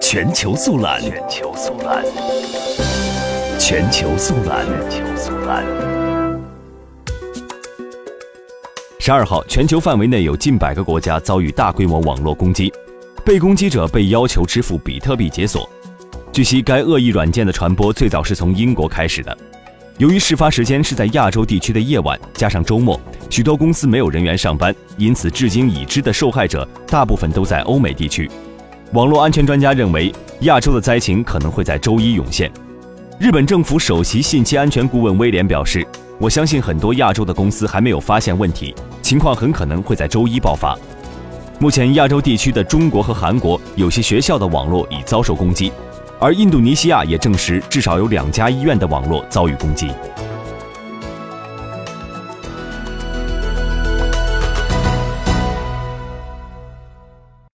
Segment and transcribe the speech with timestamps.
[0.00, 2.04] 全球速览，全球速览，
[3.58, 5.64] 全球速览，全球速览。
[8.98, 12.72] 十二号，全球范围内有近百个国家遭遇大规模网络攻击，
[13.24, 15.68] 被攻击者被要求支付比特币解锁。
[16.32, 19.36] 据悉，该恶意软件的传播最早是从英国开始的。
[19.98, 22.98] 由于事发时间是在亚洲地区的夜晚，加上周末，
[23.28, 28.30] 许多公司没有人员上班，因此至今已知的受害者大部分都在欧美地区。
[28.92, 32.52] 网络安全专家认为，亚洲的灾情可能会在周一涌现。
[33.18, 35.86] 日本政府首席信息安全顾问威廉表示
[36.20, 40.78] ：“我相信很多亚洲的公司还没有发现问题，情况很可能会在周一爆发。”
[41.58, 45.72] 目前，亚洲地区的中国和韩国有些学校的网络已遭受攻击。
[46.20, 49.88] 而印度尼西亚也证实，至少有两家医院的网络遭遇攻击。